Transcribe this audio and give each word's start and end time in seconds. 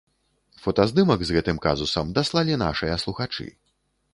Фотаздымак 0.63 1.19
з 1.29 1.35
гэтым 1.35 1.57
казусам 1.67 2.05
даслалі 2.19 2.59
нашыя 2.65 2.99
слухачы. 3.05 3.47